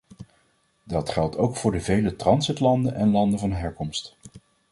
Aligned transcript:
Dat 0.83 1.09
geldt 1.09 1.37
ook 1.37 1.55
voor 1.55 1.71
de 1.71 1.79
vele 1.81 2.15
transitlanden 2.15 2.93
en 2.95 3.11
landen 3.11 3.39
van 3.39 3.51
herkomst. 3.51 4.15